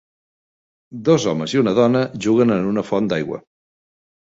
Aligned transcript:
Dos 1.11 1.27
homes 1.33 1.55
i 1.57 1.63
una 1.65 1.75
dona 1.83 2.03
juguen 2.29 2.59
en 2.59 2.69
una 2.75 2.89
font 2.93 3.15
d'aigua. 3.15 3.45